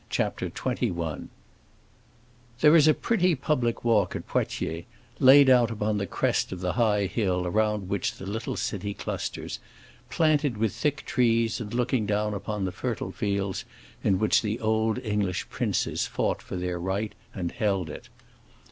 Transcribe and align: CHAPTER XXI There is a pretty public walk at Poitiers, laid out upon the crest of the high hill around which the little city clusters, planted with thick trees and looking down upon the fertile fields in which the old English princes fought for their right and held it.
CHAPTER 0.09 0.49
XXI 0.49 1.27
There 2.59 2.75
is 2.75 2.87
a 2.87 2.93
pretty 2.95 3.35
public 3.35 3.85
walk 3.85 4.15
at 4.15 4.27
Poitiers, 4.27 4.85
laid 5.19 5.47
out 5.47 5.69
upon 5.69 5.99
the 5.99 6.07
crest 6.07 6.51
of 6.51 6.59
the 6.59 6.73
high 6.73 7.05
hill 7.05 7.45
around 7.45 7.87
which 7.87 8.15
the 8.15 8.25
little 8.25 8.55
city 8.55 8.95
clusters, 8.95 9.59
planted 10.09 10.57
with 10.57 10.73
thick 10.73 11.05
trees 11.05 11.61
and 11.61 11.71
looking 11.71 12.07
down 12.07 12.33
upon 12.33 12.65
the 12.65 12.71
fertile 12.71 13.11
fields 13.11 13.63
in 14.03 14.17
which 14.17 14.41
the 14.41 14.59
old 14.59 14.97
English 15.05 15.47
princes 15.49 16.07
fought 16.07 16.41
for 16.41 16.55
their 16.55 16.79
right 16.79 17.13
and 17.35 17.51
held 17.51 17.87
it. 17.87 18.09